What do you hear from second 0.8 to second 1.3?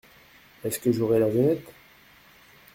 j’aurais la